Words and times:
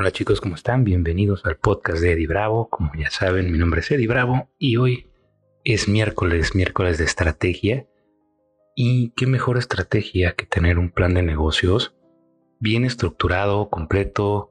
Hola 0.00 0.12
chicos, 0.12 0.40
¿cómo 0.40 0.54
están? 0.54 0.82
Bienvenidos 0.82 1.44
al 1.44 1.58
podcast 1.58 2.00
de 2.00 2.12
Eddie 2.12 2.26
Bravo. 2.26 2.70
Como 2.70 2.90
ya 2.94 3.10
saben, 3.10 3.52
mi 3.52 3.58
nombre 3.58 3.80
es 3.80 3.90
Eddie 3.90 4.08
Bravo 4.08 4.48
y 4.56 4.78
hoy 4.78 5.10
es 5.62 5.88
miércoles, 5.88 6.54
miércoles 6.54 6.96
de 6.96 7.04
estrategia. 7.04 7.86
Y 8.74 9.10
qué 9.10 9.26
mejor 9.26 9.58
estrategia 9.58 10.32
que 10.32 10.46
tener 10.46 10.78
un 10.78 10.90
plan 10.90 11.12
de 11.12 11.22
negocios 11.22 11.94
bien 12.60 12.86
estructurado, 12.86 13.68
completo. 13.68 14.50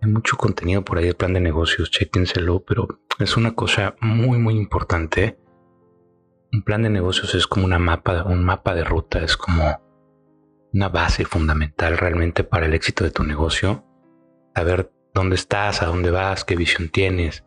Hay 0.00 0.10
mucho 0.10 0.38
contenido 0.38 0.82
por 0.82 0.96
ahí 0.96 1.04
de 1.04 1.14
plan 1.14 1.34
de 1.34 1.40
negocios, 1.40 1.90
chéquenselo, 1.90 2.64
pero 2.64 2.88
es 3.18 3.36
una 3.36 3.54
cosa 3.54 3.94
muy, 4.00 4.38
muy 4.38 4.56
importante. 4.56 5.38
Un 6.50 6.62
plan 6.62 6.82
de 6.82 6.88
negocios 6.88 7.34
es 7.34 7.46
como 7.46 7.66
una 7.66 7.78
mapa, 7.78 8.24
un 8.24 8.42
mapa 8.42 8.74
de 8.74 8.84
ruta, 8.84 9.22
es 9.22 9.36
como 9.36 9.82
una 10.72 10.88
base 10.88 11.26
fundamental 11.26 11.98
realmente 11.98 12.42
para 12.42 12.64
el 12.64 12.72
éxito 12.72 13.04
de 13.04 13.10
tu 13.10 13.22
negocio. 13.22 13.84
Saber 14.54 14.92
dónde 15.14 15.36
estás, 15.36 15.82
a 15.82 15.86
dónde 15.86 16.10
vas, 16.10 16.44
qué 16.44 16.56
visión 16.56 16.88
tienes. 16.88 17.44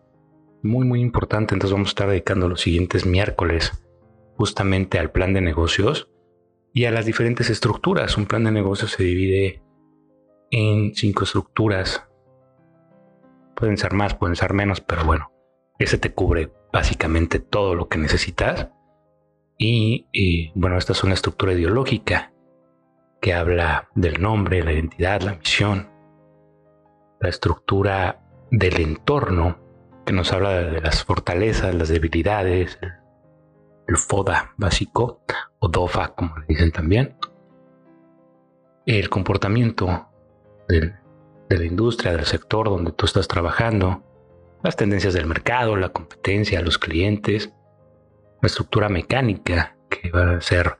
Muy, 0.63 0.85
muy 0.85 1.01
importante. 1.01 1.53
Entonces 1.53 1.73
vamos 1.73 1.89
a 1.89 1.91
estar 1.91 2.09
dedicando 2.09 2.49
los 2.49 2.61
siguientes 2.61 3.05
miércoles 3.05 3.83
justamente 4.37 4.99
al 4.99 5.11
plan 5.11 5.33
de 5.33 5.41
negocios 5.41 6.09
y 6.73 6.85
a 6.85 6.91
las 6.91 7.05
diferentes 7.05 7.49
estructuras. 7.49 8.17
Un 8.17 8.25
plan 8.25 8.43
de 8.43 8.51
negocios 8.51 8.91
se 8.91 9.03
divide 9.03 9.63
en 10.51 10.93
cinco 10.95 11.23
estructuras. 11.23 12.07
Pueden 13.55 13.77
ser 13.77 13.93
más, 13.93 14.15
pueden 14.15 14.35
ser 14.35 14.53
menos, 14.53 14.81
pero 14.81 15.05
bueno, 15.05 15.31
ese 15.79 15.97
te 15.97 16.13
cubre 16.13 16.51
básicamente 16.73 17.39
todo 17.39 17.75
lo 17.75 17.87
que 17.87 17.97
necesitas. 17.97 18.69
Y, 19.57 20.07
y 20.11 20.51
bueno, 20.55 20.77
esta 20.77 20.91
es 20.91 21.03
una 21.03 21.13
estructura 21.13 21.53
ideológica 21.53 22.33
que 23.21 23.33
habla 23.33 23.89
del 23.95 24.21
nombre, 24.21 24.63
la 24.63 24.73
identidad, 24.73 25.21
la 25.21 25.35
misión, 25.35 25.89
la 27.25 27.29
estructura 27.29 28.21
del 28.51 28.79
entorno, 28.79 29.57
que 30.05 30.13
nos 30.13 30.31
habla 30.31 30.61
de 30.61 30.79
las 30.79 31.03
fortalezas, 31.03 31.73
las 31.73 31.89
debilidades, 31.89 32.77
el, 33.87 33.97
FODA 33.97 34.53
básico, 34.57 35.23
o 35.57 35.67
DOFA, 35.67 36.09
como 36.09 36.37
le 36.37 36.45
dicen 36.47 36.71
también, 36.71 37.17
el 38.85 39.09
comportamiento 39.09 40.07
de 40.67 40.93
la 41.49 41.65
industria, 41.65 42.11
del 42.11 42.25
sector 42.25 42.69
donde 42.69 42.91
tú 42.91 43.07
estás 43.07 43.27
trabajando, 43.27 44.03
las 44.63 44.75
tendencias 44.75 45.15
del 45.15 45.25
mercado, 45.25 45.75
la 45.75 45.89
competencia, 45.89 46.61
los 46.61 46.77
clientes, 46.77 47.51
la 48.39 48.47
estructura 48.47 48.87
mecánica, 48.87 49.77
que 49.89 50.11
va 50.11 50.37
a 50.37 50.41
ser 50.41 50.77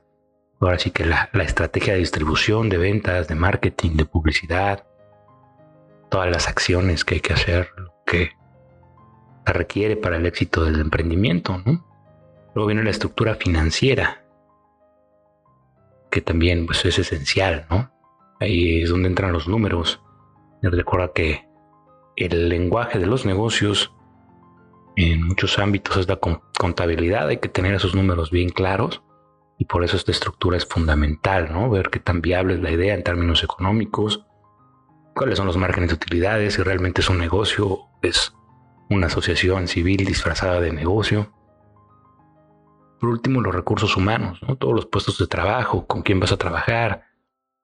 Ahora 0.58 0.78
sí 0.78 0.90
que 0.90 1.04
la, 1.04 1.28
estrategia 1.34 1.92
de 1.92 1.98
distribución, 1.98 2.70
de 2.70 2.78
ventas, 2.78 3.28
de 3.28 3.34
marketing, 3.34 3.90
de 3.96 4.06
publicidad, 4.06 4.86
todas 6.10 6.30
las 6.30 6.48
acciones 6.48 7.04
que 7.04 7.16
hay 7.16 7.20
que 7.20 7.32
hacer, 7.32 7.70
lo 7.76 7.92
que 8.06 8.30
se 9.46 9.52
requiere 9.52 9.96
para 9.96 10.16
el 10.16 10.26
éxito 10.26 10.64
del 10.64 10.80
emprendimiento, 10.80 11.60
¿no? 11.64 11.84
Luego 12.54 12.68
viene 12.68 12.84
la 12.84 12.90
estructura 12.90 13.34
financiera, 13.34 14.24
que 16.10 16.20
también 16.20 16.66
pues, 16.66 16.84
es 16.84 16.98
esencial, 16.98 17.66
¿no? 17.70 17.92
Ahí 18.40 18.82
es 18.82 18.90
donde 18.90 19.08
entran 19.08 19.32
los 19.32 19.48
números. 19.48 20.02
Recuerda 20.62 21.12
que 21.12 21.46
el 22.16 22.48
lenguaje 22.48 22.98
de 22.98 23.06
los 23.06 23.26
negocios 23.26 23.92
en 24.96 25.22
muchos 25.22 25.58
ámbitos 25.58 25.98
es 25.98 26.08
la 26.08 26.18
contabilidad, 26.58 27.28
hay 27.28 27.36
que 27.36 27.50
tener 27.50 27.74
esos 27.74 27.94
números 27.94 28.30
bien 28.30 28.48
claros 28.48 29.02
y 29.58 29.66
por 29.66 29.84
eso 29.84 29.96
esta 29.96 30.10
estructura 30.10 30.56
es 30.56 30.66
fundamental, 30.66 31.52
¿no? 31.52 31.68
Ver 31.70 31.90
qué 31.90 32.00
tan 32.00 32.22
viable 32.22 32.54
es 32.54 32.60
la 32.60 32.70
idea 32.70 32.94
en 32.94 33.04
términos 33.04 33.44
económicos, 33.44 34.26
cuáles 35.16 35.38
son 35.38 35.46
los 35.46 35.56
márgenes 35.56 35.88
de 35.88 35.94
utilidades, 35.94 36.54
si 36.54 36.62
realmente 36.62 37.00
es 37.00 37.08
un 37.08 37.18
negocio, 37.18 37.88
es 38.02 38.34
una 38.90 39.06
asociación 39.06 39.66
civil 39.66 40.04
disfrazada 40.04 40.60
de 40.60 40.72
negocio. 40.72 41.32
Por 43.00 43.08
último, 43.08 43.40
los 43.40 43.54
recursos 43.54 43.96
humanos, 43.96 44.40
¿no? 44.46 44.56
todos 44.56 44.74
los 44.74 44.86
puestos 44.86 45.18
de 45.18 45.26
trabajo, 45.26 45.86
con 45.86 46.02
quién 46.02 46.20
vas 46.20 46.32
a 46.32 46.36
trabajar, 46.36 47.06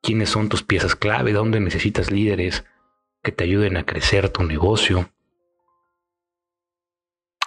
quiénes 0.00 0.30
son 0.30 0.48
tus 0.48 0.62
piezas 0.62 0.96
clave, 0.96 1.34
dónde 1.34 1.60
necesitas 1.60 2.10
líderes 2.10 2.64
que 3.22 3.32
te 3.32 3.44
ayuden 3.44 3.76
a 3.76 3.84
crecer 3.84 4.30
tu 4.30 4.44
negocio. 4.44 5.10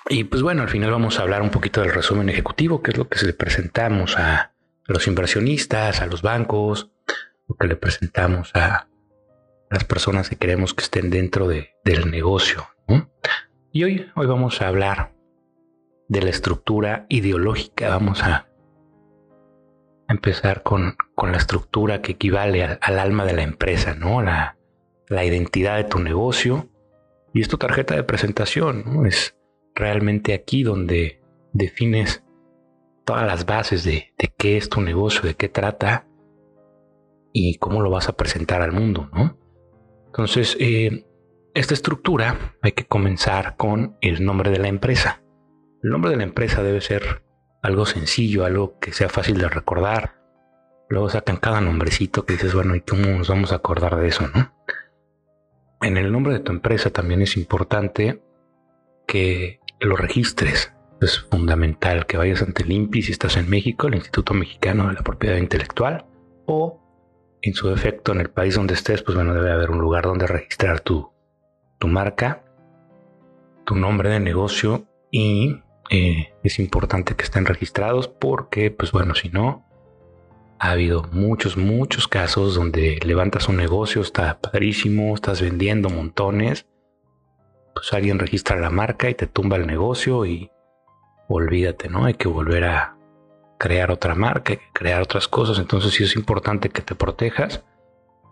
Y 0.07 0.25
pues 0.25 0.43
bueno, 0.43 0.61
al 0.61 0.69
final 0.69 0.91
vamos 0.91 1.17
a 1.17 1.23
hablar 1.23 1.41
un 1.41 1.49
poquito 1.49 1.81
del 1.81 1.91
resumen 1.91 2.29
ejecutivo, 2.29 2.83
que 2.83 2.91
es 2.91 2.97
lo 2.97 3.09
que 3.09 3.25
le 3.25 3.33
presentamos 3.33 4.17
a 4.19 4.53
los 4.85 5.07
inversionistas, 5.07 6.01
a 6.01 6.05
los 6.05 6.21
bancos, 6.21 6.91
lo 7.47 7.55
que 7.55 7.67
le 7.67 7.75
presentamos 7.75 8.51
a 8.55 8.87
las 9.69 9.83
personas 9.83 10.29
que 10.29 10.35
queremos 10.35 10.73
que 10.73 10.83
estén 10.83 11.09
dentro 11.09 11.47
de, 11.47 11.71
del 11.83 12.11
negocio. 12.11 12.67
Y 13.71 13.83
hoy, 13.83 14.09
hoy 14.15 14.25
vamos 14.25 14.61
a 14.61 14.67
hablar 14.67 15.13
de 16.07 16.21
la 16.21 16.29
estructura 16.29 17.05
ideológica. 17.09 17.89
Vamos 17.89 18.23
a 18.23 18.47
empezar 20.07 20.63
con, 20.63 20.95
con 21.13 21.31
la 21.31 21.37
estructura 21.37 22.01
que 22.01 22.13
equivale 22.13 22.63
al 22.63 22.99
alma 22.99 23.25
de 23.25 23.33
la 23.33 23.43
empresa, 23.43 23.95
¿no? 23.95 24.21
La, 24.21 24.57
la 25.09 25.25
identidad 25.25 25.77
de 25.77 25.83
tu 25.83 25.99
negocio. 25.99 26.69
Y 27.33 27.41
es 27.41 27.49
tu 27.49 27.57
tarjeta 27.57 27.95
de 27.95 28.03
presentación, 28.03 28.83
¿no? 28.85 29.05
Es 29.05 29.35
realmente 29.73 30.33
aquí 30.33 30.63
donde 30.63 31.21
defines 31.51 32.23
todas 33.05 33.27
las 33.27 33.45
bases 33.45 33.83
de, 33.83 34.13
qué 34.37 34.57
es 34.57 34.69
tu 34.69 34.81
negocio, 34.81 35.21
de 35.21 35.35
qué 35.35 35.47
trata 35.47 36.07
y 37.31 37.57
cómo 37.57 37.81
lo 37.81 37.89
vas 37.89 38.09
a 38.09 38.15
presentar 38.15 38.61
al 38.61 38.71
mundo, 38.71 39.09
¿no? 39.13 39.37
Entonces, 40.15 40.55
eh, 40.61 41.05
esta 41.53 41.73
estructura 41.73 42.55
hay 42.61 42.71
que 42.71 42.85
comenzar 42.85 43.57
con 43.57 43.97
el 43.99 44.23
nombre 44.23 44.49
de 44.49 44.59
la 44.59 44.69
empresa. 44.69 45.21
El 45.83 45.89
nombre 45.89 46.11
de 46.11 46.15
la 46.15 46.23
empresa 46.23 46.63
debe 46.63 46.79
ser 46.79 47.21
algo 47.61 47.85
sencillo, 47.85 48.45
algo 48.45 48.79
que 48.79 48.93
sea 48.93 49.09
fácil 49.09 49.37
de 49.39 49.49
recordar. 49.49 50.15
Luego 50.87 51.09
sacan 51.09 51.35
cada 51.35 51.59
nombrecito 51.59 52.25
que 52.25 52.33
dices, 52.33 52.53
bueno, 52.53 52.75
¿y 52.75 52.81
cómo 52.81 53.07
nos 53.07 53.27
vamos 53.27 53.51
a 53.51 53.55
acordar 53.55 53.97
de 53.97 54.07
eso, 54.07 54.25
no? 54.33 54.53
En 55.81 55.97
el 55.97 56.13
nombre 56.13 56.31
de 56.31 56.39
tu 56.39 56.53
empresa 56.53 56.91
también 56.91 57.21
es 57.21 57.35
importante 57.35 58.23
que 59.07 59.59
lo 59.81 59.97
registres. 59.97 60.73
Es 61.01 61.19
fundamental 61.29 62.05
que 62.05 62.15
vayas 62.15 62.41
ante 62.41 62.63
el 62.63 62.71
INPI 62.71 63.01
si 63.01 63.11
estás 63.11 63.35
en 63.35 63.49
México, 63.49 63.87
el 63.87 63.95
Instituto 63.95 64.33
Mexicano 64.33 64.87
de 64.87 64.93
la 64.93 65.01
Propiedad 65.01 65.35
Intelectual, 65.35 66.05
o 66.45 66.84
en 67.45 67.53
su 67.53 67.69
defecto 67.69 68.11
en 68.11 68.21
el 68.21 68.29
país 68.29 68.55
donde 68.55 68.73
estés, 68.73 69.01
pues 69.01 69.15
bueno, 69.15 69.33
debe 69.33 69.51
haber 69.51 69.71
un 69.71 69.79
lugar 69.79 70.03
donde 70.05 70.27
registrar 70.27 70.79
tu, 70.79 71.11
tu 71.77 71.87
marca, 71.87 72.43
tu 73.65 73.75
nombre 73.75 74.09
de 74.09 74.19
negocio 74.19 74.85
y 75.11 75.61
eh, 75.89 76.33
es 76.43 76.59
importante 76.59 77.15
que 77.15 77.23
estén 77.23 77.45
registrados 77.45 78.07
porque, 78.07 78.71
pues 78.71 78.91
bueno, 78.91 79.15
si 79.15 79.29
no, 79.29 79.65
ha 80.59 80.71
habido 80.71 81.03
muchos, 81.11 81.57
muchos 81.57 82.07
casos 82.07 82.55
donde 82.55 82.99
levantas 83.03 83.47
un 83.49 83.57
negocio, 83.57 84.01
está 84.01 84.39
padrísimo, 84.39 85.13
estás 85.13 85.41
vendiendo 85.41 85.89
montones 85.89 86.65
pues 87.75 87.93
alguien 87.93 88.17
registra 88.17 88.57
la 88.57 88.69
marca 88.69 89.09
y 89.09 89.13
te 89.13 89.27
tumba 89.27 89.57
el 89.57 89.67
negocio 89.67 90.25
y 90.25 90.49
olvídate, 91.27 91.89
¿no? 91.89 92.05
Hay 92.05 92.13
que 92.13 92.29
volver 92.29 92.63
a 92.63 92.97
crear 93.57 93.91
otra 93.91 94.15
marca, 94.15 94.57
crear 94.73 95.01
otras 95.01 95.27
cosas. 95.27 95.59
Entonces 95.59 95.93
sí 95.93 96.03
es 96.03 96.15
importante 96.15 96.69
que 96.69 96.81
te 96.81 96.95
protejas 96.95 97.63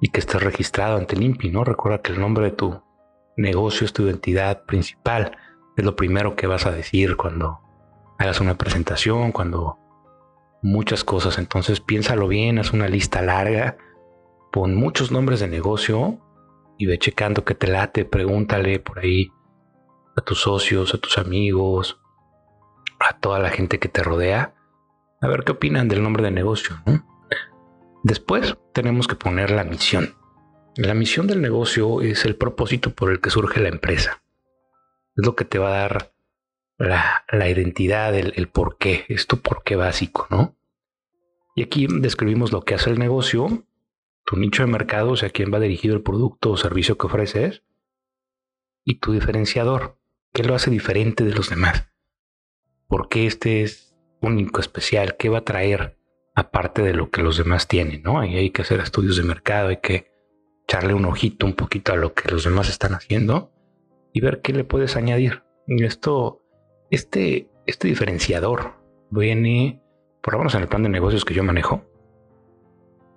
y 0.02 0.10
que 0.10 0.20
estés 0.20 0.42
registrado 0.42 0.98
ante 0.98 1.16
el 1.16 1.24
INPI, 1.24 1.52
¿no? 1.52 1.64
Recuerda 1.64 2.02
que 2.02 2.12
el 2.12 2.20
nombre 2.20 2.46
de 2.46 2.52
tu 2.52 2.82
negocio 3.38 3.86
es 3.86 3.94
tu 3.94 4.04
identidad 4.04 4.66
principal. 4.66 5.38
Es 5.78 5.86
lo 5.86 5.96
primero 5.96 6.36
que 6.36 6.48
vas 6.48 6.66
a 6.66 6.72
decir 6.72 7.16
cuando 7.16 7.60
hagas 8.20 8.40
una 8.42 8.58
presentación, 8.58 9.32
cuando 9.32 9.78
muchas 10.62 11.04
cosas. 11.04 11.38
Entonces 11.38 11.80
piénsalo 11.80 12.28
bien, 12.28 12.60
haz 12.60 12.74
una 12.74 12.88
lista 12.88 13.22
larga, 13.22 13.78
pon 14.52 14.76
muchos 14.76 15.12
nombres 15.12 15.40
de 15.40 15.48
negocio 15.48 16.20
y 16.78 16.86
ve 16.86 16.98
checando 16.98 17.44
que 17.44 17.56
te 17.56 17.68
late, 17.68 18.06
pregúntale 18.06 18.80
por 18.80 19.00
ahí 19.00 19.32
a 20.16 20.22
tus 20.22 20.42
socios, 20.42 20.94
a 20.94 20.98
tus 20.98 21.18
amigos, 21.18 22.00
a 23.00 23.18
toda 23.20 23.40
la 23.40 23.50
gente 23.50 23.80
que 23.80 23.90
te 23.90 24.04
rodea, 24.04 24.54
a 25.24 25.28
ver 25.28 25.44
qué 25.44 25.54
opinan 25.54 25.88
del 25.88 26.04
nombre 26.04 26.24
de 26.24 26.32
negocio. 26.32 26.82
Después 28.04 28.58
tenemos 28.74 29.08
que 29.08 29.16
poner 29.16 29.52
la 29.52 29.64
misión. 29.64 30.16
La 30.76 30.94
misión 30.94 31.28
del 31.28 31.42
negocio 31.42 32.02
es 32.02 32.26
el 32.26 32.36
propósito 32.36 32.92
por 32.92 33.12
el 33.12 33.22
que 33.22 33.30
surge 33.30 33.62
la 33.62 33.70
empresa. 33.70 34.24
Es 35.16 35.26
lo 35.26 35.36
que 35.36 35.46
te 35.46 35.60
va 35.60 35.70
a 35.70 35.80
dar 35.80 36.14
la, 36.78 37.50
identidad, 37.50 38.14
el, 38.16 38.34
el 38.36 38.48
por 38.50 38.78
qué, 38.78 39.06
por 39.42 39.64
qué 39.64 39.76
básico, 39.76 40.28
¿no? 40.30 40.56
Y 41.56 41.62
aquí 41.62 41.88
describimos 41.88 42.52
lo 42.52 42.62
que 42.62 42.74
hace 42.74 42.90
el 42.90 43.00
negocio 43.00 43.64
tu 44.26 44.38
nicho 44.38 44.64
de 44.64 44.72
mercado, 44.72 45.12
o 45.12 45.18
sea, 45.18 45.30
quién 45.30 45.54
va 45.54 45.60
dirigido 45.60 45.96
el 45.96 46.02
producto 46.02 46.52
o 46.52 46.58
servicio 46.58 46.98
que 46.98 47.08
ofreces, 47.08 47.64
y 48.86 48.96
tu 48.96 49.14
diferenciador, 49.14 49.98
qué 50.34 50.44
lo 50.44 50.56
hace 50.56 50.70
diferente 50.70 51.24
de 51.24 51.34
los 51.34 51.50
demás, 51.50 51.90
por 52.88 53.10
qué 53.10 53.28
este 53.28 53.64
es 53.64 53.93
único, 54.26 54.62
especial, 54.62 55.16
qué 55.18 55.30
va 55.30 55.40
a 55.40 55.46
traer 55.46 55.98
aparte 56.36 56.82
de 56.82 56.94
lo 56.94 57.10
que 57.12 57.22
los 57.22 57.38
demás 57.38 57.68
tienen, 57.68 58.02
¿no? 58.04 58.20
Ahí 58.20 58.38
hay 58.38 58.50
que 58.50 58.64
hacer 58.64 58.80
estudios 58.80 59.18
de 59.18 59.24
mercado, 59.24 59.70
hay 59.70 59.78
que 59.78 60.12
echarle 60.64 60.94
un 60.94 61.06
ojito 61.06 61.46
un 61.46 61.54
poquito 61.54 61.94
a 61.94 61.98
lo 61.98 62.14
que 62.14 62.32
los 62.32 62.44
demás 62.44 62.70
están 62.70 62.94
haciendo 62.94 63.52
y 64.14 64.22
ver 64.22 64.42
qué 64.42 64.54
le 64.54 64.64
puedes 64.64 64.96
añadir. 64.96 65.44
Esto, 65.68 66.42
este, 66.90 67.50
este 67.66 67.88
diferenciador 67.88 68.74
viene, 69.10 69.82
por 70.22 70.34
lo 70.34 70.40
menos 70.40 70.56
en 70.56 70.62
el 70.62 70.68
plan 70.68 70.84
de 70.84 70.90
negocios 70.90 71.26
que 71.26 71.34
yo 71.34 71.44
manejo, 71.44 71.84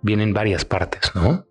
viene 0.02 0.24
en 0.24 0.34
varias 0.34 0.64
partes, 0.64 1.14
¿no? 1.14 1.46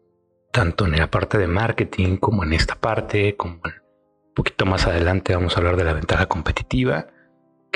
Tanto 0.52 0.86
en 0.86 0.98
la 0.98 1.10
parte 1.10 1.38
de 1.38 1.48
marketing 1.48 2.18
como 2.18 2.44
en 2.44 2.54
esta 2.54 2.75
parte, 2.75 3.36
como 3.36 3.56
un 3.56 4.34
poquito 4.34 4.66
más 4.66 4.86
adelante 4.88 5.36
vamos 5.36 5.56
a 5.56 5.60
hablar 5.60 5.75
de 5.78 5.84
la 5.84 5.94
ventaja 5.94 6.28
competitiva, 6.28 7.07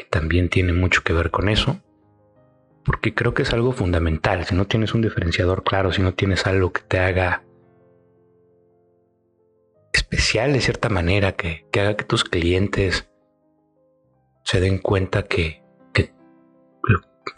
también 0.09 0.49
tiene 0.49 0.73
mucho 0.73 1.01
que 1.03 1.13
ver 1.13 1.31
con 1.31 1.49
eso, 1.49 1.79
porque 2.83 3.13
creo 3.13 3.33
que 3.33 3.43
es 3.43 3.53
algo 3.53 3.71
fundamental. 3.71 4.45
Si 4.45 4.55
no 4.55 4.65
tienes 4.65 4.93
un 4.93 5.01
diferenciador 5.01 5.63
claro, 5.63 5.91
si 5.91 6.01
no 6.01 6.13
tienes 6.13 6.47
algo 6.47 6.73
que 6.73 6.81
te 6.81 6.99
haga 6.99 7.43
especial 9.93 10.53
de 10.53 10.61
cierta 10.61 10.89
manera, 10.89 11.33
que, 11.33 11.67
haga 11.73 11.95
que 11.95 12.05
tus 12.05 12.23
clientes 12.23 13.09
se 14.43 14.59
den 14.59 14.79
cuenta 14.79 15.23
que, 15.23 15.63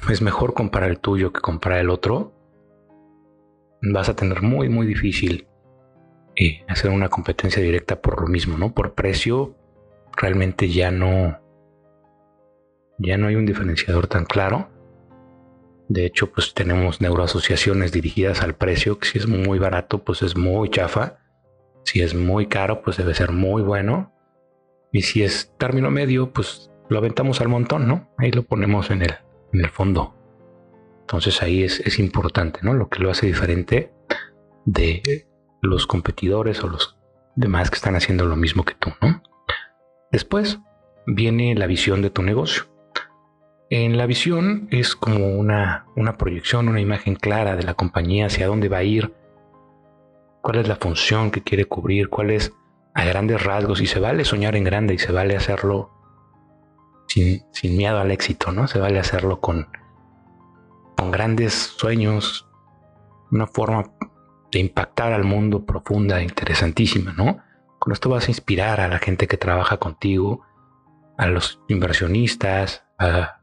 es 0.09 0.21
mejor 0.21 0.53
comprar 0.53 0.89
el 0.89 0.99
tuyo 0.99 1.33
que 1.33 1.41
comprar 1.41 1.79
el 1.79 1.89
otro, 1.89 2.33
vas 3.81 4.09
a 4.09 4.15
tener 4.15 4.41
muy, 4.41 4.69
muy 4.69 4.87
difícil 4.87 5.47
eh, 6.35 6.63
hacer 6.67 6.91
una 6.91 7.09
competencia 7.09 7.61
directa 7.61 8.01
por 8.01 8.21
lo 8.21 8.27
mismo, 8.27 8.57
¿no? 8.57 8.73
Por 8.73 8.93
precio, 8.93 9.55
realmente 10.15 10.69
ya 10.69 10.91
no, 10.91 11.40
ya 12.97 13.17
no 13.17 13.27
hay 13.27 13.35
un 13.35 13.45
diferenciador 13.45 14.07
tan 14.07 14.25
claro. 14.25 14.69
De 15.89 16.05
hecho, 16.05 16.31
pues 16.31 16.53
tenemos 16.53 17.01
neuroasociaciones 17.01 17.91
dirigidas 17.91 18.41
al 18.41 18.55
precio, 18.55 18.99
que 18.99 19.07
si 19.07 19.17
es 19.17 19.27
muy 19.27 19.59
barato, 19.59 20.03
pues 20.03 20.21
es 20.21 20.37
muy 20.37 20.69
chafa. 20.69 21.17
Si 21.83 22.01
es 22.01 22.15
muy 22.15 22.47
caro, 22.47 22.81
pues 22.81 22.97
debe 22.97 23.13
ser 23.13 23.31
muy 23.31 23.61
bueno. 23.61 24.13
Y 24.91 25.01
si 25.01 25.23
es 25.23 25.53
término 25.57 25.89
medio, 25.89 26.31
pues 26.31 26.69
lo 26.89 26.97
aventamos 26.97 27.41
al 27.41 27.47
montón, 27.47 27.87
¿no? 27.87 28.09
Ahí 28.17 28.31
lo 28.31 28.43
ponemos 28.43 28.89
en 28.91 29.01
el, 29.01 29.15
en 29.53 29.61
el 29.61 29.69
fondo. 29.69 30.15
Entonces 31.01 31.41
ahí 31.41 31.63
es, 31.63 31.79
es 31.81 31.99
importante, 31.99 32.59
¿no? 32.63 32.73
Lo 32.73 32.89
que 32.89 32.99
lo 32.99 33.09
hace 33.09 33.25
diferente 33.25 33.91
de 34.65 35.27
los 35.61 35.87
competidores 35.87 36.63
o 36.63 36.67
los 36.67 36.97
demás 37.35 37.69
que 37.69 37.75
están 37.75 37.95
haciendo 37.95 38.25
lo 38.25 38.35
mismo 38.35 38.63
que 38.63 38.75
tú, 38.75 38.91
¿no? 39.01 39.21
Después 40.11 40.59
viene 41.05 41.55
la 41.55 41.67
visión 41.67 42.01
de 42.01 42.09
tu 42.09 42.21
negocio. 42.21 42.70
En 43.73 43.97
la 43.97 44.05
visión 44.05 44.67
es 44.69 44.97
como 44.97 45.29
una, 45.29 45.85
una 45.95 46.17
proyección, 46.17 46.67
una 46.67 46.81
imagen 46.81 47.15
clara 47.15 47.55
de 47.55 47.63
la 47.63 47.73
compañía, 47.73 48.25
hacia 48.25 48.47
dónde 48.47 48.67
va 48.67 48.79
a 48.79 48.83
ir, 48.83 49.13
cuál 50.41 50.57
es 50.57 50.67
la 50.67 50.75
función 50.75 51.31
que 51.31 51.41
quiere 51.41 51.63
cubrir, 51.63 52.09
cuál 52.09 52.31
es 52.31 52.51
a 52.93 53.05
grandes 53.05 53.41
rasgos 53.41 53.79
y 53.79 53.87
se 53.87 54.01
vale 54.01 54.25
soñar 54.25 54.57
en 54.57 54.65
grande 54.65 54.95
y 54.95 54.97
se 54.97 55.13
vale 55.13 55.37
hacerlo 55.37 55.89
sin, 57.07 57.45
miedo 57.63 57.97
al 57.97 58.11
éxito, 58.11 58.51
¿no? 58.51 58.67
Se 58.67 58.77
vale 58.77 58.99
hacerlo 58.99 59.39
con, 59.39 59.69
con 60.97 61.09
grandes 61.09 61.53
sueños, 61.53 62.49
una 63.31 63.47
forma 63.47 63.85
de 64.51 64.59
impactar 64.59 65.13
al 65.13 65.23
mundo 65.23 65.65
profunda 65.65 66.19
e 66.19 66.23
interesantísima, 66.23 67.13
¿no? 67.13 67.39
Con 67.79 67.93
esto 67.93 68.09
vas 68.09 68.27
a 68.27 68.31
inspirar 68.31 68.81
a 68.81 68.89
la 68.89 68.99
gente 68.99 69.29
que 69.29 69.37
trabaja 69.37 69.77
contigo, 69.77 70.41
a 71.17 71.27
los 71.27 71.61
inversionistas, 71.69 72.83
a 72.99 73.40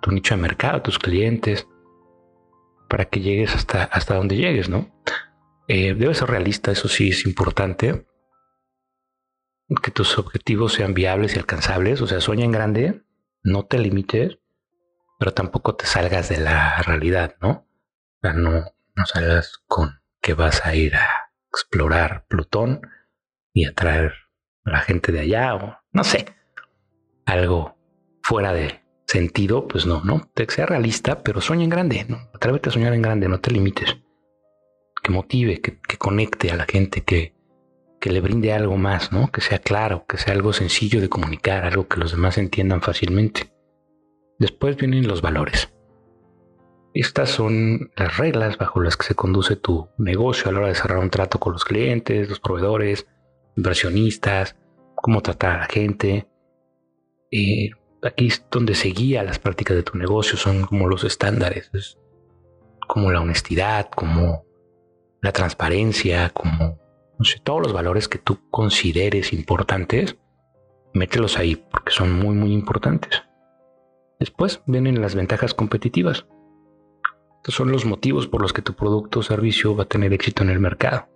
tu 0.00 0.10
nicho 0.10 0.34
de 0.34 0.42
mercado, 0.42 0.82
tus 0.82 0.98
clientes, 0.98 1.66
para 2.88 3.04
que 3.04 3.20
llegues 3.20 3.54
hasta, 3.54 3.84
hasta 3.84 4.14
donde 4.16 4.36
llegues, 4.36 4.68
¿no? 4.68 4.90
Eh, 5.68 5.94
debes 5.94 6.18
ser 6.18 6.28
realista, 6.28 6.72
eso 6.72 6.88
sí 6.88 7.10
es 7.10 7.24
importante. 7.24 8.06
Que 9.82 9.92
tus 9.92 10.18
objetivos 10.18 10.72
sean 10.72 10.94
viables 10.94 11.36
y 11.36 11.38
alcanzables. 11.38 12.00
O 12.00 12.08
sea, 12.08 12.20
sueña 12.20 12.44
en 12.44 12.50
grande, 12.50 13.02
no 13.44 13.66
te 13.66 13.78
limites, 13.78 14.38
pero 15.20 15.32
tampoco 15.32 15.76
te 15.76 15.86
salgas 15.86 16.28
de 16.28 16.38
la 16.38 16.82
realidad, 16.82 17.36
¿no? 17.40 17.50
O 17.50 18.18
sea, 18.22 18.32
no, 18.32 18.64
no 18.96 19.06
salgas 19.06 19.62
con 19.66 20.00
que 20.20 20.34
vas 20.34 20.66
a 20.66 20.74
ir 20.74 20.96
a 20.96 21.30
explorar 21.52 22.26
Plutón 22.26 22.82
y 23.52 23.64
atraer 23.64 24.14
a 24.64 24.70
la 24.70 24.80
gente 24.80 25.12
de 25.12 25.20
allá 25.20 25.54
o 25.54 25.78
no 25.92 26.04
sé, 26.04 26.26
algo 27.26 27.76
fuera 28.22 28.52
de 28.52 28.82
sentido, 29.10 29.66
pues 29.66 29.86
no, 29.86 30.02
no, 30.04 30.30
sea 30.48 30.66
realista, 30.66 31.22
pero 31.22 31.40
sueña 31.40 31.64
en 31.64 31.70
grande, 31.70 32.06
¿no? 32.08 32.28
atrévete 32.34 32.68
a 32.68 32.72
soñar 32.72 32.94
en 32.94 33.02
grande, 33.02 33.28
no 33.28 33.40
te 33.40 33.50
limites 33.50 33.96
que 35.02 35.12
motive, 35.12 35.60
que, 35.60 35.78
conecte 35.98 36.50
a 36.50 36.56
la 36.56 36.66
gente, 36.66 37.02
que, 37.02 37.34
que 38.00 38.10
le 38.10 38.20
brinde 38.20 38.52
algo 38.52 38.76
más, 38.76 39.12
¿no? 39.12 39.30
Que 39.30 39.40
sea 39.40 39.58
claro, 39.58 40.04
que 40.06 40.18
sea 40.18 40.34
algo 40.34 40.52
sencillo 40.52 41.00
de 41.00 41.08
comunicar, 41.08 41.64
algo 41.64 41.88
que 41.88 41.98
los 41.98 42.12
demás 42.12 42.38
entiendan 42.38 42.82
fácilmente. 42.82 43.52
Después 44.38 44.76
vienen 44.76 45.06
los 45.06 45.22
valores. 45.22 45.72
Estas 46.92 47.30
son 47.30 47.90
las 47.96 48.16
reglas 48.16 48.58
bajo 48.58 48.80
las 48.80 48.96
que 48.96 49.06
se 49.06 49.14
conduce 49.14 49.56
tu 49.56 49.88
negocio 49.98 50.48
a 50.48 50.52
la 50.52 50.60
hora 50.60 50.68
de 50.68 50.74
cerrar 50.74 50.98
un 50.98 51.10
trato 51.10 51.38
con 51.38 51.52
los 51.52 51.64
clientes, 51.64 52.28
los 52.28 52.40
proveedores, 52.40 53.06
inversionistas, 53.56 54.56
cómo 54.96 55.20
tratar 55.20 55.56
a 55.56 55.60
la 55.60 55.66
gente. 55.66 56.26
Y 57.30 57.70
aquí 58.02 58.28
es 58.28 58.44
donde 58.50 58.74
se 58.74 58.88
guía 58.88 59.22
las 59.22 59.38
prácticas 59.38 59.76
de 59.76 59.82
tu 59.82 59.96
negocio, 59.96 60.36
son 60.36 60.62
como 60.62 60.88
los 60.88 61.04
estándares, 61.04 61.70
como 62.86 63.10
la 63.10 63.20
honestidad, 63.20 63.90
como 63.90 64.44
la 65.22 65.32
transparencia, 65.32 66.30
como 66.30 66.78
no 67.20 67.24
sé, 67.26 67.38
todos 67.38 67.60
los 67.60 67.74
valores 67.74 68.08
que 68.08 68.16
tú 68.16 68.38
consideres 68.50 69.34
importantes, 69.34 70.16
mételos 70.94 71.38
ahí 71.38 71.54
porque 71.54 71.92
son 71.92 72.12
muy, 72.12 72.34
muy 72.34 72.54
importantes. 72.54 73.22
Después 74.18 74.62
vienen 74.64 75.02
las 75.02 75.14
ventajas 75.14 75.52
competitivas. 75.52 76.26
Estos 77.36 77.54
son 77.54 77.72
los 77.72 77.84
motivos 77.84 78.26
por 78.26 78.40
los 78.40 78.54
que 78.54 78.62
tu 78.62 78.72
producto 78.72 79.20
o 79.20 79.22
servicio 79.22 79.76
va 79.76 79.82
a 79.82 79.88
tener 79.88 80.14
éxito 80.14 80.42
en 80.42 80.48
el 80.48 80.60
mercado. 80.60 81.08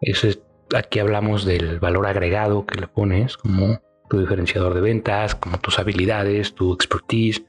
Eso 0.00 0.28
es, 0.28 0.40
aquí 0.72 1.00
hablamos 1.00 1.44
del 1.44 1.80
valor 1.80 2.06
agregado 2.06 2.64
que 2.64 2.80
le 2.80 2.86
pones 2.86 3.36
como 3.36 3.80
tu 4.10 4.18
diferenciador 4.18 4.74
de 4.74 4.80
ventas, 4.80 5.34
como 5.36 5.58
tus 5.58 5.78
habilidades, 5.78 6.54
tu 6.54 6.74
expertise, 6.74 7.44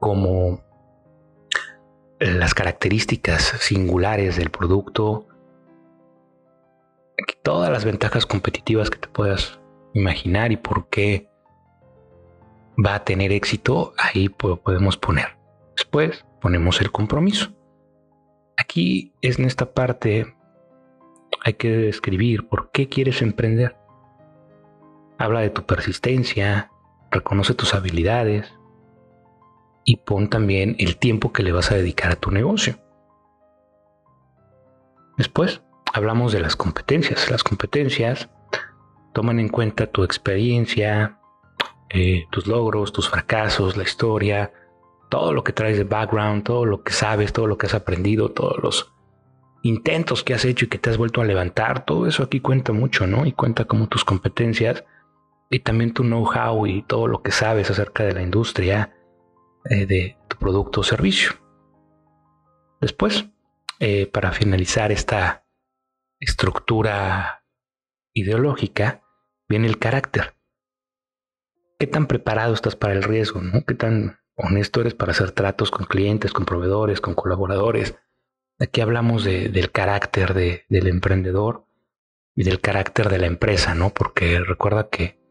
como 0.00 0.62
las 2.20 2.54
características 2.54 3.42
singulares 3.58 4.36
del 4.36 4.50
producto, 4.50 5.26
todas 7.42 7.70
las 7.70 7.84
ventajas 7.84 8.26
competitivas 8.26 8.90
que 8.90 8.98
te 8.98 9.08
puedas 9.08 9.60
imaginar 9.92 10.52
y 10.52 10.56
por 10.56 10.88
qué 10.88 11.28
va 12.84 12.94
a 12.94 13.04
tener 13.04 13.32
éxito, 13.32 13.92
ahí 13.98 14.28
podemos 14.28 14.96
poner. 14.96 15.36
Después 15.76 16.24
ponemos 16.40 16.80
el 16.80 16.92
compromiso. 16.92 17.52
Aquí 18.56 19.12
es 19.20 19.38
en 19.40 19.46
esta 19.46 19.74
parte 19.74 20.32
hay 21.44 21.54
que 21.54 21.70
describir 21.70 22.48
por 22.48 22.70
qué 22.70 22.88
quieres 22.88 23.20
emprender. 23.20 23.76
Habla 25.22 25.38
de 25.38 25.50
tu 25.50 25.62
persistencia, 25.62 26.72
reconoce 27.12 27.54
tus 27.54 27.74
habilidades, 27.74 28.52
y 29.84 29.98
pon 29.98 30.28
también 30.28 30.74
el 30.80 30.96
tiempo 30.96 31.32
que 31.32 31.44
le 31.44 31.52
vas 31.52 31.70
a 31.70 31.76
dedicar 31.76 32.10
a 32.10 32.16
tu 32.16 32.32
negocio. 32.32 32.80
Después 35.16 35.62
hablamos 35.92 36.32
de 36.32 36.40
las 36.40 36.56
competencias. 36.56 37.30
Las 37.30 37.44
competencias 37.44 38.30
toman 39.12 39.38
en 39.38 39.48
cuenta 39.48 39.86
tu 39.86 40.02
experiencia, 40.02 41.20
eh, 41.90 42.24
tus 42.32 42.48
logros, 42.48 42.92
tus 42.92 43.08
fracasos, 43.08 43.76
la 43.76 43.84
historia, 43.84 44.52
todo 45.08 45.32
lo 45.32 45.44
que 45.44 45.52
traes 45.52 45.78
de 45.78 45.84
background, 45.84 46.42
todo 46.42 46.66
lo 46.66 46.82
que 46.82 46.92
sabes, 46.92 47.32
todo 47.32 47.46
lo 47.46 47.58
que 47.58 47.66
has 47.66 47.74
aprendido, 47.74 48.32
todos 48.32 48.60
los 48.60 48.92
intentos 49.62 50.24
que 50.24 50.34
has 50.34 50.44
hecho 50.44 50.64
y 50.64 50.68
que 50.68 50.78
te 50.78 50.90
has 50.90 50.98
vuelto 50.98 51.20
a 51.20 51.24
levantar, 51.24 51.84
todo 51.84 52.08
eso 52.08 52.24
aquí 52.24 52.40
cuenta 52.40 52.72
mucho, 52.72 53.06
¿no? 53.06 53.24
Y 53.24 53.30
cuenta 53.30 53.66
como 53.66 53.86
tus 53.86 54.04
competencias 54.04 54.82
y 55.52 55.60
también 55.60 55.92
tu 55.92 56.02
know-how 56.02 56.66
y 56.66 56.82
todo 56.82 57.06
lo 57.06 57.22
que 57.22 57.30
sabes 57.30 57.70
acerca 57.70 58.04
de 58.04 58.14
la 58.14 58.22
industria 58.22 58.96
eh, 59.66 59.84
de 59.84 60.16
tu 60.26 60.38
producto 60.38 60.80
o 60.80 60.82
servicio. 60.82 61.32
Después, 62.80 63.26
eh, 63.78 64.06
para 64.06 64.32
finalizar 64.32 64.90
esta 64.92 65.44
estructura 66.18 67.44
ideológica, 68.14 69.04
viene 69.46 69.66
el 69.68 69.78
carácter. 69.78 70.34
¿Qué 71.78 71.86
tan 71.86 72.06
preparado 72.06 72.54
estás 72.54 72.74
para 72.74 72.94
el 72.94 73.02
riesgo? 73.02 73.42
¿no? 73.42 73.62
¿Qué 73.66 73.74
tan 73.74 74.20
honesto 74.36 74.80
eres 74.80 74.94
para 74.94 75.12
hacer 75.12 75.32
tratos 75.32 75.70
con 75.70 75.84
clientes, 75.84 76.32
con 76.32 76.46
proveedores, 76.46 77.02
con 77.02 77.14
colaboradores? 77.14 77.94
Aquí 78.58 78.80
hablamos 78.80 79.24
del 79.24 79.70
carácter 79.70 80.32
del 80.32 80.86
emprendedor 80.86 81.66
y 82.34 82.44
del 82.44 82.60
carácter 82.60 83.10
de 83.10 83.18
la 83.18 83.26
empresa, 83.26 83.74
¿no? 83.74 83.90
Porque 83.90 84.38
recuerda 84.40 84.88
que 84.88 85.21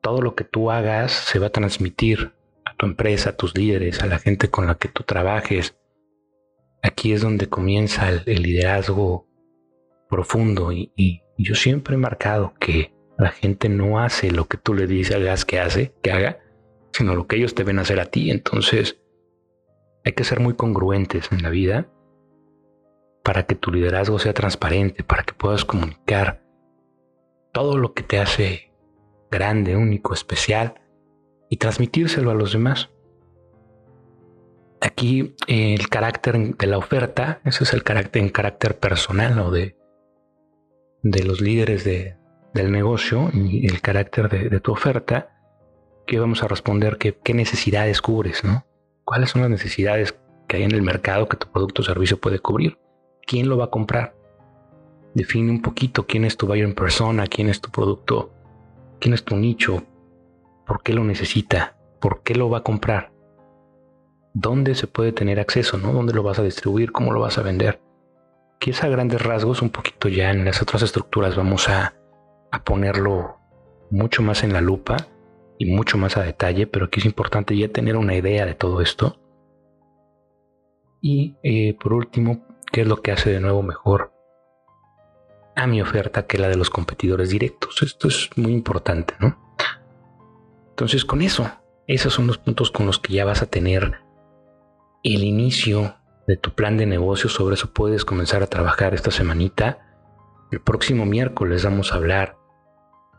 todo 0.00 0.20
lo 0.22 0.34
que 0.34 0.44
tú 0.44 0.70
hagas 0.70 1.12
se 1.12 1.38
va 1.38 1.48
a 1.48 1.52
transmitir 1.52 2.32
tu 2.80 2.86
empresa, 2.86 3.30
a 3.30 3.36
tus 3.36 3.56
líderes, 3.56 4.00
a 4.00 4.06
la 4.06 4.18
gente 4.18 4.48
con 4.48 4.66
la 4.66 4.76
que 4.76 4.88
tú 4.88 5.02
trabajes. 5.02 5.76
Aquí 6.82 7.12
es 7.12 7.20
donde 7.20 7.46
comienza 7.46 8.08
el, 8.08 8.42
liderazgo 8.42 9.28
profundo 10.08 10.72
y, 10.72 10.90
y, 10.96 11.22
yo 11.36 11.54
siempre 11.54 11.94
he 11.94 11.98
marcado 11.98 12.54
que 12.58 12.92
la 13.18 13.30
gente 13.30 13.68
no 13.68 13.98
hace 13.98 14.30
lo 14.30 14.46
que 14.46 14.56
tú 14.56 14.74
le 14.74 14.86
dices 14.86 15.44
que 15.44 15.60
hace, 15.60 15.94
que 16.02 16.12
haga, 16.12 16.38
sino 16.92 17.14
lo 17.14 17.26
que 17.26 17.36
ellos 17.36 17.54
te 17.54 17.64
ven 17.64 17.78
hacer 17.78 18.00
a 18.00 18.06
ti. 18.06 18.30
Entonces, 18.30 18.98
hay 20.04 20.12
que 20.12 20.24
ser 20.24 20.40
muy 20.40 20.54
congruentes 20.54 21.30
en 21.32 21.42
la 21.42 21.50
vida 21.50 21.90
para 23.22 23.44
que 23.44 23.54
tu 23.54 23.70
liderazgo 23.70 24.18
sea 24.18 24.32
transparente, 24.32 25.04
para 25.04 25.22
que 25.22 25.34
puedas 25.34 25.66
comunicar 25.66 26.42
todo 27.52 27.76
lo 27.76 27.92
que 27.92 28.02
te 28.02 28.18
hace 28.18 28.69
grande, 29.30 29.76
único, 29.76 30.14
especial 30.14 30.74
y 31.48 31.56
transmitírselo 31.56 32.30
a 32.30 32.34
los 32.34 32.52
demás. 32.52 32.90
Aquí 34.80 35.34
el 35.46 35.88
carácter 35.88 36.56
de 36.56 36.66
la 36.66 36.78
oferta, 36.78 37.40
ese 37.44 37.64
es 37.64 37.72
el 37.72 37.82
carácter 37.82 38.78
personal 38.78 39.38
o 39.40 39.50
de, 39.50 39.76
de 41.02 41.24
los 41.24 41.40
líderes 41.40 41.84
de, 41.84 42.16
del 42.54 42.72
negocio 42.72 43.30
y 43.32 43.66
el 43.66 43.80
carácter 43.80 44.28
de, 44.28 44.48
de 44.48 44.60
tu 44.60 44.72
oferta, 44.72 45.36
que 46.06 46.18
vamos 46.18 46.42
a 46.42 46.48
responder 46.48 46.96
que, 46.96 47.16
qué 47.22 47.34
necesidades 47.34 48.00
cubres, 48.00 48.42
¿no? 48.42 48.64
¿Cuáles 49.04 49.30
son 49.30 49.42
las 49.42 49.50
necesidades 49.50 50.18
que 50.48 50.56
hay 50.56 50.62
en 50.62 50.72
el 50.72 50.82
mercado 50.82 51.28
que 51.28 51.36
tu 51.36 51.50
producto 51.52 51.82
o 51.82 51.84
servicio 51.84 52.18
puede 52.18 52.38
cubrir? 52.38 52.78
¿Quién 53.26 53.48
lo 53.48 53.56
va 53.56 53.66
a 53.66 53.70
comprar? 53.70 54.16
Define 55.14 55.50
un 55.50 55.62
poquito 55.62 56.06
quién 56.06 56.24
es 56.24 56.36
tu 56.36 56.46
buyer 56.46 56.64
en 56.64 56.74
persona, 56.74 57.26
quién 57.26 57.48
es 57.48 57.60
tu 57.60 57.70
producto, 57.70 58.32
quién 59.00 59.14
es 59.14 59.24
tu 59.24 59.36
nicho, 59.36 59.82
por 60.66 60.82
qué 60.82 60.92
lo 60.92 61.02
necesita, 61.04 61.76
por 62.00 62.22
qué 62.22 62.34
lo 62.34 62.48
va 62.48 62.58
a 62.58 62.62
comprar, 62.62 63.12
dónde 64.34 64.74
se 64.74 64.86
puede 64.86 65.12
tener 65.12 65.40
acceso, 65.40 65.78
¿no? 65.78 65.92
¿Dónde 65.92 66.14
lo 66.14 66.22
vas 66.22 66.38
a 66.38 66.44
distribuir? 66.44 66.92
¿Cómo 66.92 67.12
lo 67.12 67.20
vas 67.20 67.38
a 67.38 67.42
vender? 67.42 67.80
Que 68.58 68.70
es 68.70 68.84
a 68.84 68.88
grandes 68.88 69.22
rasgos, 69.22 69.62
un 69.62 69.70
poquito 69.70 70.08
ya 70.08 70.30
en 70.30 70.44
las 70.44 70.62
otras 70.62 70.82
estructuras 70.82 71.36
vamos 71.36 71.68
a, 71.68 71.94
a 72.52 72.64
ponerlo 72.64 73.38
mucho 73.90 74.22
más 74.22 74.44
en 74.44 74.52
la 74.52 74.60
lupa 74.60 74.96
y 75.58 75.66
mucho 75.66 75.98
más 75.98 76.16
a 76.16 76.22
detalle, 76.22 76.66
pero 76.66 76.86
aquí 76.86 77.00
es 77.00 77.06
importante 77.06 77.56
ya 77.56 77.68
tener 77.68 77.96
una 77.96 78.14
idea 78.14 78.46
de 78.46 78.54
todo 78.54 78.80
esto. 78.80 79.18
Y 81.02 81.36
eh, 81.42 81.76
por 81.80 81.94
último, 81.94 82.46
¿qué 82.70 82.82
es 82.82 82.86
lo 82.86 83.02
que 83.02 83.12
hace 83.12 83.30
de 83.30 83.40
nuevo 83.40 83.62
mejor 83.62 84.12
a 85.62 85.66
mi 85.66 85.80
oferta 85.82 86.26
que 86.26 86.38
la 86.38 86.48
de 86.48 86.56
los 86.56 86.70
competidores 86.70 87.30
directos? 87.30 87.82
Esto 87.82 88.08
es 88.08 88.30
muy 88.36 88.52
importante, 88.52 89.14
¿no? 89.20 89.38
Entonces 90.70 91.04
con 91.04 91.22
eso, 91.22 91.50
esos 91.86 92.12
son 92.14 92.26
los 92.26 92.38
puntos 92.38 92.70
con 92.70 92.86
los 92.86 92.98
que 92.98 93.12
ya 93.12 93.24
vas 93.24 93.42
a 93.42 93.46
tener 93.46 94.00
el 95.02 95.24
inicio 95.24 95.96
de 96.26 96.36
tu 96.36 96.52
plan 96.52 96.76
de 96.76 96.86
negocio. 96.86 97.28
Sobre 97.28 97.54
eso 97.54 97.72
puedes 97.72 98.04
comenzar 98.04 98.42
a 98.42 98.46
trabajar 98.46 98.94
esta 98.94 99.10
semanita. 99.10 99.78
El 100.50 100.60
próximo 100.60 101.04
miércoles 101.04 101.64
vamos 101.64 101.92
a 101.92 101.96
hablar 101.96 102.38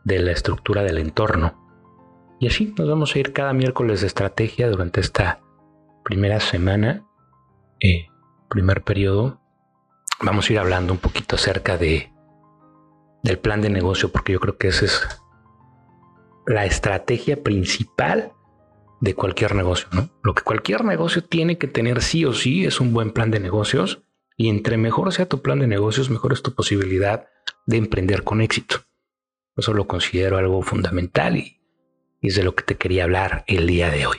de 0.03 0.19
la 0.19 0.31
estructura 0.31 0.81
del 0.83 0.97
entorno 0.97 1.61
y 2.41 2.47
así 2.47 2.73
nos 2.75 2.89
vamos 2.89 3.15
a 3.15 3.19
ir 3.19 3.33
cada 3.33 3.53
miércoles 3.53 4.01
de 4.01 4.07
estrategia 4.07 4.67
durante 4.67 4.99
esta 4.99 5.41
primera 6.03 6.39
semana, 6.39 7.05
eh, 7.79 8.07
primer 8.49 8.81
periodo. 8.81 9.39
Vamos 10.23 10.49
a 10.49 10.53
ir 10.53 10.59
hablando 10.59 10.91
un 10.91 10.97
poquito 10.97 11.35
acerca 11.35 11.77
de 11.77 12.11
del 13.23 13.39
plan 13.39 13.61
de 13.61 13.69
negocio, 13.69 14.11
porque 14.11 14.33
yo 14.33 14.39
creo 14.39 14.57
que 14.57 14.69
esa 14.69 14.85
es 14.85 15.07
la 16.47 16.65
estrategia 16.65 17.43
principal 17.43 18.33
de 18.99 19.15
cualquier 19.15 19.55
negocio, 19.55 19.87
¿no? 19.91 20.09
Lo 20.23 20.33
que 20.33 20.43
cualquier 20.43 20.83
negocio 20.85 21.23
tiene 21.23 21.57
que 21.57 21.67
tener 21.67 22.01
sí 22.01 22.25
o 22.25 22.33
sí 22.33 22.65
es 22.65 22.79
un 22.79 22.93
buen 22.93 23.11
plan 23.11 23.31
de 23.31 23.39
negocios 23.39 24.03
y 24.37 24.49
entre 24.49 24.77
mejor 24.77 25.11
sea 25.13 25.27
tu 25.27 25.41
plan 25.41 25.59
de 25.59 25.67
negocios, 25.67 26.09
mejor 26.09 26.33
es 26.33 26.41
tu 26.41 26.53
posibilidad 26.53 27.27
de 27.65 27.77
emprender 27.77 28.23
con 28.23 28.41
éxito. 28.41 28.77
Eso 29.55 29.73
lo 29.73 29.87
considero 29.87 30.37
algo 30.37 30.61
fundamental 30.61 31.37
y 31.37 31.61
y 32.21 32.27
es 32.27 32.35
de 32.35 32.43
lo 32.43 32.55
que 32.55 32.63
te 32.63 32.77
quería 32.77 33.03
hablar 33.03 33.43
el 33.47 33.67
día 33.67 33.89
de 33.89 34.05
hoy. 34.05 34.17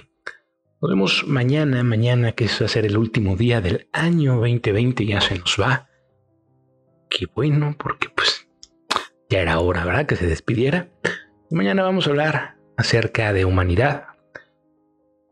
Nos 0.81 0.91
vemos 0.91 1.25
mañana, 1.29 1.83
mañana 1.85 2.33
que 2.33 2.47
va 2.47 2.67
a 2.67 2.69
ser 2.69 2.85
el 2.85 2.99
último 2.99 3.37
día 3.37 3.61
del 3.61 3.89
año 3.93 4.35
2020, 4.41 5.07
ya 5.07 5.21
se 5.21 5.39
nos 5.39 5.57
va. 5.59 5.89
Qué 7.09 7.27
bueno, 7.33 7.77
porque 7.79 8.09
pues 8.09 8.42
ya 9.33 9.41
era 9.41 9.61
hora, 9.61 9.87
¿verdad? 9.87 10.05
Que 10.05 10.17
se 10.17 10.27
despidiera. 10.27 10.91
mañana 11.51 11.83
vamos 11.83 12.07
a 12.07 12.11
hablar 12.11 12.59
acerca 12.77 13.33
de 13.33 13.47
humanidad. 13.47 14.09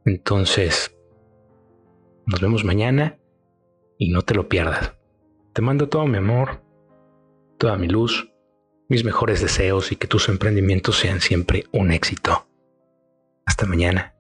Entonces, 0.07 0.97
nos 2.25 2.40
vemos 2.40 2.64
mañana 2.64 3.19
y 3.99 4.09
no 4.09 4.23
te 4.23 4.35
lo 4.35 4.49
pierdas. 4.49 4.95
Te 5.52 5.61
mando 5.61 5.90
todo 5.90 6.07
mi 6.07 6.16
amor, 6.16 6.62
toda 7.59 7.76
mi 7.76 7.88
luz, 7.88 8.33
mis 8.88 9.04
mejores 9.04 9.42
deseos 9.42 9.92
y 9.92 9.97
que 9.97 10.07
tus 10.07 10.30
emprendimientos 10.30 10.97
sean 10.97 11.21
siempre 11.21 11.66
un 11.71 11.92
éxito. 11.92 12.49
Hasta 13.45 13.66
mañana. 13.66 14.14